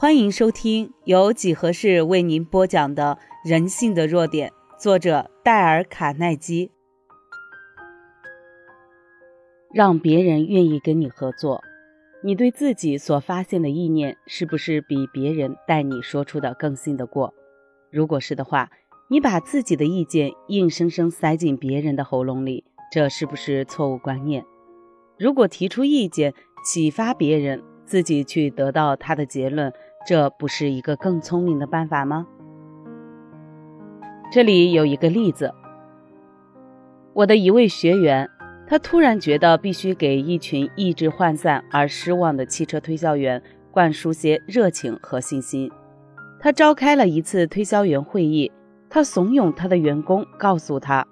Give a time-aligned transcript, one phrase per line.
[0.00, 3.18] 欢迎收听由几何式为您播讲的
[3.50, 4.48] 《人性的弱点》，
[4.82, 6.70] 作者戴尔·卡耐基。
[9.74, 11.60] 让别人愿意跟你合作，
[12.24, 17.34] 你对自己所发现的意念是不是比别人带你说出的更信得过？
[17.90, 18.70] 如果是的话，
[19.10, 24.46] 你把自己的意见硬生生塞进别人的喉咙里，这是不是错误观念？
[25.18, 26.32] 如果提出意见
[26.64, 29.70] 启发别人，自己去得到他的结论。
[30.06, 32.26] 这不是一个更聪明的办法吗？
[34.32, 35.52] 这里有一个例子，
[37.12, 38.28] 我的一位学员，
[38.66, 45.70] 他突然觉得必须给一群意志涣散而失望的汽车推销员灌输些热情和信心。
[46.38, 48.50] 他召开了一次推销员会议，
[48.88, 51.06] 他怂恿他的员工告诉他，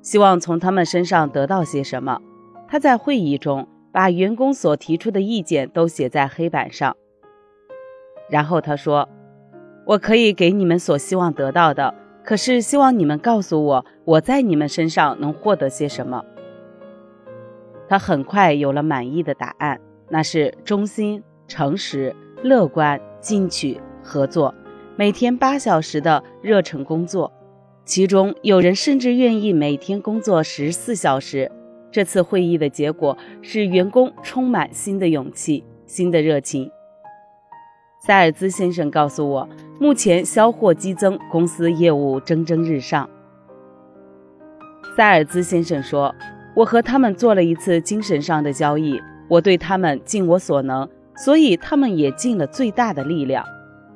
[0.00, 2.18] 希望从他们身上得到些什么。
[2.66, 6.96] 他在会议中把员工所提出的意见都写在黑板上。
[8.32, 9.06] 然后他说
[9.84, 11.94] ：“我可以给你们所希望得到的，
[12.24, 16.24] 可是希望你们告诉我，我在你们身上能获得些什么。”
[17.86, 24.54] 他很快有了满意的答案，那是忠心、诚实、乐观、进取、合作，
[24.96, 27.30] 每天八小时的热忱工作，
[27.84, 31.52] 其中有人甚至愿意每天工作十四小时。
[31.90, 36.70] 这次会议的结果是员工充满新的勇气、新的热情。
[38.04, 43.08] 塞尔兹先生告诉我，目前销货激增，公司业务蒸蒸日上。
[44.96, 46.12] 塞尔兹先生说
[46.56, 53.44] ：“我和他们做了一次精神上的交易，我对他们尽我所能，所以他们也尽了最大的力量。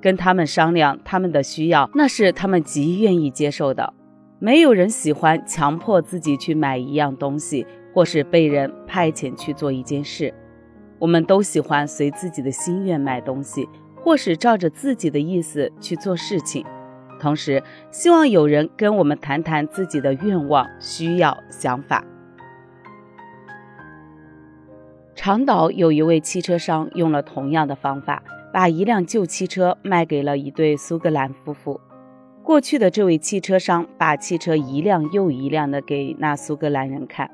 [0.00, 3.92] 跟他们商量他们的需要，那是他们极愿意接受的。
[4.38, 10.32] 没有人喜欢强迫自己去买一样东西，或是被人派遣去做一件事。
[11.00, 13.68] 我们都喜欢随自己的心愿买东西。”
[14.06, 16.64] 或是照着自己的意思去做事情，
[17.18, 22.04] 同时希望有人跟我们谈谈自己的愿望、需要、想法。
[25.16, 28.22] 长岛有一位汽车商用了同样的方法，
[28.52, 31.80] 把一辆旧汽车卖给了一对苏格兰夫妇。
[32.44, 37.28] 过去的这位汽车商把汽车一辆又一辆的给那苏格兰人看，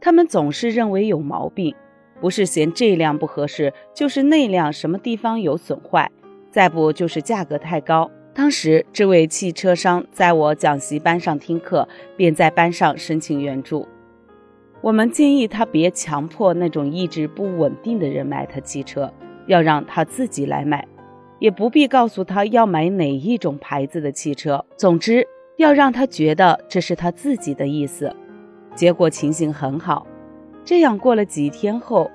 [0.00, 1.76] 他们总是认为有毛病。
[2.18, 6.10] 不是嫌这辆不合适，就是那辆什么地方有损坏，
[6.56, 8.10] 再不就是价格太高。
[8.32, 11.86] 当时这位汽车商在我讲习班上听课，
[12.16, 13.86] 便在班上申请援助。
[14.80, 19.12] 我们建议他别强迫那种意志不稳定的人买他汽车，
[19.46, 20.88] 要让他自己来买，
[21.40, 24.64] 也不必告诉他要买哪一种牌子的汽车。
[24.78, 25.28] 总之，
[25.58, 28.10] 要让他觉得这是他自己的意思。
[28.74, 30.06] 结果情形很好。
[30.64, 32.10] 这样过了几天后，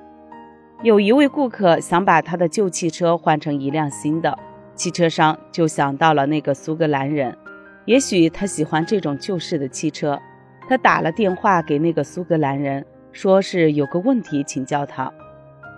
[0.83, 4.35] 有一位顾客想把他的旧汽车换成一辆新的，
[4.73, 7.37] 汽车商就想到了那个苏格兰人，
[7.85, 10.19] 也许他喜欢这种旧式的汽车。
[10.67, 15.11] 他打了电话给那个苏格兰人，说是有个问题请教他。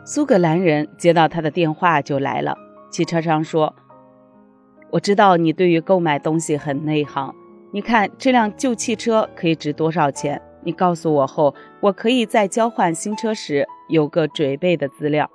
[0.06, 2.56] 苏格兰人接到他的电话就来了。
[2.90, 3.76] 汽车商说
[4.90, 7.34] ：“我知道你对于购买东西很内行，
[7.72, 15.30] 你看这辆旧汽车可以值多少钱？”你告诉我后，我可以在交换新车时有个准备的资料。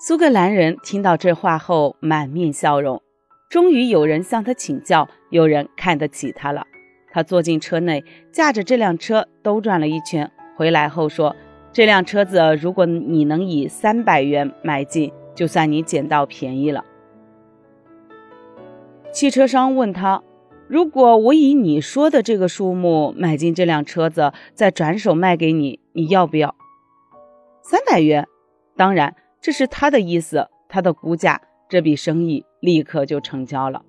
[0.00, 3.00] 苏格兰人听到这话后满面笑容，
[3.48, 6.66] 终于有人向他请教，有人看得起他了。
[7.10, 11.34] 他坐进车内，驾着这辆车兜转了一圈，回来后说
[11.72, 16.84] ：“这辆车子如果你能以三百元买进，就算你捡到便宜了。”
[19.10, 20.22] 汽车商问他。
[20.74, 26.56] 如果我以你说的这个数目买进这辆车子，再转手卖给你，你要不要？
[27.62, 28.26] 三百元。
[28.74, 31.40] 当然，这是他的意思，他的估价。
[31.68, 33.84] 这笔生意立刻就成交了。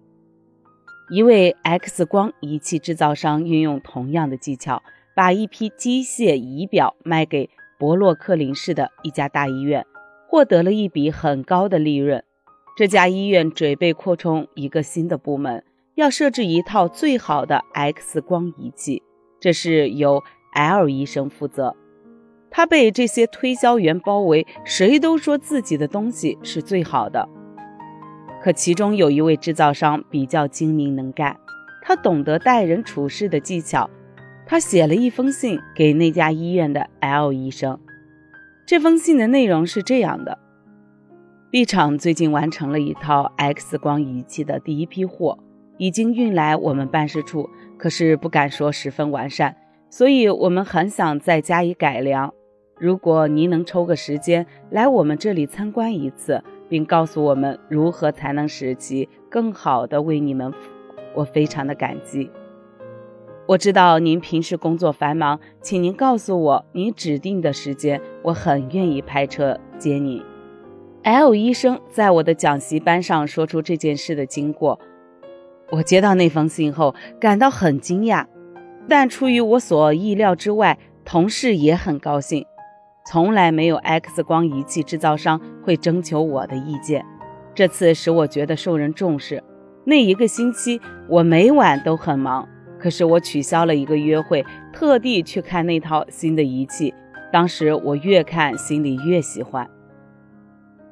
[1.09, 4.83] 一位 X 光仪器制造商运用同样的技巧，
[5.15, 9.83] 把一批机械仪表卖给伯洛克林市的一家大医院，
[10.27, 12.23] 获得了一笔很高的利润。
[12.77, 15.63] 这家医院准备扩充一个新的部门。
[15.95, 19.01] 要设置一套最好的 X 光仪器，
[19.39, 20.21] 这是由
[20.53, 21.73] L 医生负责。
[22.51, 27.27] 他被这些推销员包围，谁都说自己的东西是最好的。
[28.43, 31.39] 可其中有一位制造商比较精明能干，
[31.81, 33.89] 他懂得待人处事的技巧。
[34.45, 37.79] 他写了一封信给那家医院的 L 医生。
[38.67, 40.37] 这封信的内容是这样的
[41.49, 45.39] ：B 厂最近完成了一套 X 光仪器的第一批货。
[45.77, 49.55] 已经运来我们办事处，可是不敢说十分完善，
[49.89, 52.33] 所以我们很想再加以改良。
[52.77, 60.95] 如果您能抽个时间来我们这里参观一次，并告诉我们如何才能使其更好的为你们服务。
[61.13, 62.29] 我非常的感激。
[63.47, 70.21] 我知道您平时工作繁忙，请您告诉我您指定的时间，我很愿意派车接你。
[71.03, 74.77] L 医生在我的讲习班上说出这件事的经过。
[75.71, 78.25] 我接到那封信后感到很惊讶，
[78.87, 82.45] 但出于我所意料之外，同事也很高兴。
[83.07, 87.05] 从来没有 X 光仪器制造商会征求我的意见，
[87.53, 89.43] 这次使我觉得受人重视。
[89.83, 92.47] 那一个星期，我每晚都很忙。
[92.79, 96.93] 可是我取消了一个约会，特地去看那套新的仪器。
[97.31, 99.67] 当时我越看心里越喜欢。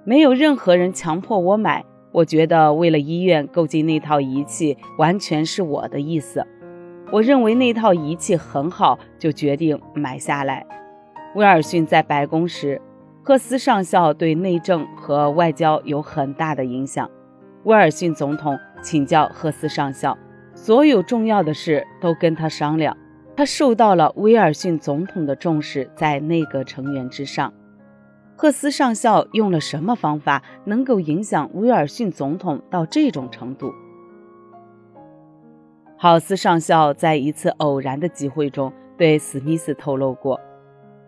[0.03, 6.45] 没有任何人强迫我买，我觉得为了医院购进那套仪器完全是我的意思。
[7.11, 10.65] 我认为那套仪器很好，就决定买下来。
[11.35, 12.79] 威尔逊在白宫时，
[13.23, 17.09] 赫斯上校对内政和外交有很大的影响。
[17.63, 20.17] 威尔逊总统请教赫斯上校。
[20.55, 22.95] 所有重要的事都跟他商量，
[23.35, 27.51] 他受到了威尔逊总统的重视，在内阁成员之上。
[28.35, 33.71] 赫斯上校用了什么方法能够影响威尔逊总统到这种程度？
[35.97, 40.39] 郝斯上校在一次偶然的机会中对史密斯透露过，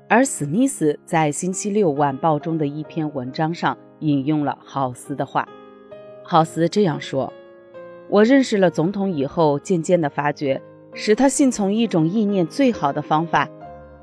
[0.08, 5.48] 而史密斯在星期六晚报中的一篇文章上引用了豪斯的话。
[6.24, 7.32] 豪斯这样说。
[8.08, 10.62] 我认识了总统以后，渐渐地发觉，
[10.94, 13.50] 使他信从一种意念最好的方法，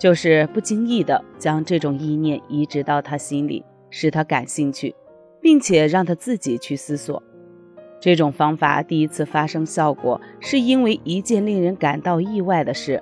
[0.03, 4.93] 就是不经意地将这种意念移植到他心里，使他感兴趣，
[5.41, 7.23] 并且让他自己去思索。
[8.01, 13.01] 这种方法第一次发生效果，是因为一件令人感到意外的事。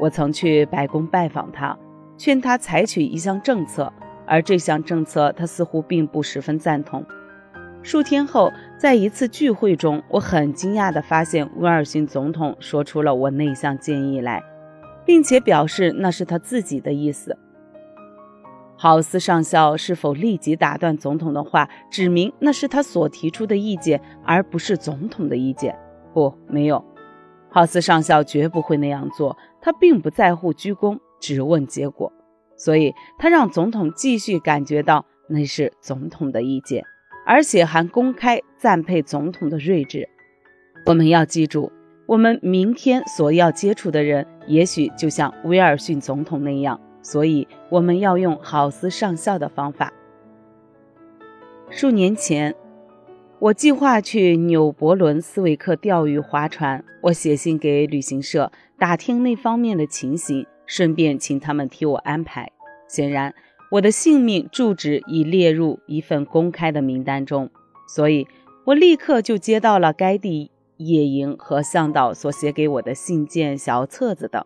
[0.00, 1.78] 我曾去白宫拜访他，
[2.16, 3.92] 劝他采取一项政策，
[4.24, 7.04] 而这项政策他似乎并不十分赞同。
[7.82, 14.42] 数天后，在一次聚会中，我很惊讶地发现威尔逊总统说出了我那项建议来，
[15.04, 17.36] 并且表示那是他自己的意思。
[18.76, 25.78] 豪斯上校是否立即打断总统的话，指明那是他所提出的意见，而不是总统的意见？
[26.12, 26.84] 不，没有。
[27.48, 32.12] 豪斯上校绝不会那样做，他并不在乎鞠躬，只问结果，
[32.56, 36.84] 所以他让总统继续感觉到那是总统的意见。
[37.26, 40.06] 而且还公开赞佩总统的睿智。
[40.84, 41.72] 我们要记住，
[42.06, 49.92] 我们明天所要接触的人，也许就像威尔逊总统那样，所以我们要用好思上校的方法。
[51.70, 52.54] 数年前，
[53.38, 62.50] 我计划去纽伯伦斯维克钓鱼划船，我写信给旅行社打听那方面的情形，顺便请他们替我安排。
[62.88, 63.34] 显然。
[63.70, 67.50] 我的姓名住址已列入一份公开的名单中，
[67.88, 68.28] 所以
[68.66, 74.44] 我立刻就接到了该地野营和向导所写给我的信件、小册子等。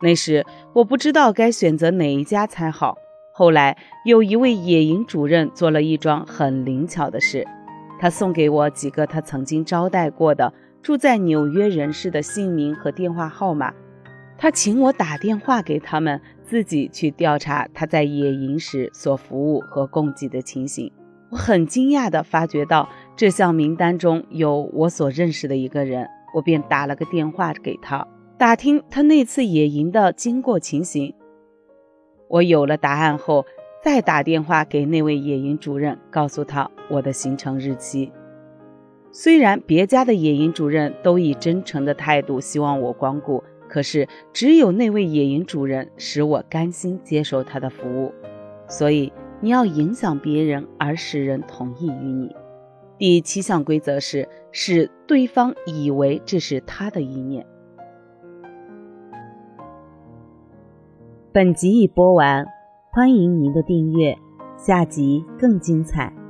[0.00, 2.96] 那时我不知道该选择哪一家才好。
[3.34, 7.46] 后来有一位野营主任做了一桩很灵巧的事，
[7.98, 10.52] 他送给我几个他曾经招待过的
[10.82, 13.72] 住在纽约人士的姓名和电话号码。
[14.36, 20.92] 他请我打电话给他们，自己去调查他在野营时所服务和供给的情形。
[21.30, 28.06] 我很惊讶地发觉到这项名单中有我所认识的一个人，我便打了个电话给他，
[28.36, 31.14] 打听他那次野营的经过情形。
[32.28, 33.46] 我有了答案后，
[33.80, 38.10] 再打电话给那位野营主任，告诉他我的行程日期。
[39.12, 43.44] 虽然别家的野营主任都以真诚的态度希望我光顾。
[43.68, 48.12] 可是，只有那位野营主人使我甘心接受他的服务，
[48.68, 52.34] 所以你要影响别人而使人同意于你。
[53.06, 57.44] 第七项规则是使对方以为这是他的意念。
[61.30, 62.46] 本集已播完，
[62.90, 64.16] 欢迎您的订阅，
[64.56, 66.23] 下集更精彩。